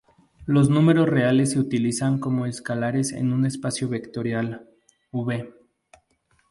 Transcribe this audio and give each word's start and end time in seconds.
Los 0.47 0.67
números 0.67 1.07
reales 1.07 1.51
se 1.51 1.59
utilizan 1.59 2.17
como 2.17 2.47
escalares 2.47 3.11
en 3.11 3.31
un 3.33 3.45
espacio 3.45 3.87
vectorial 3.87 4.67
"V". 5.11 5.53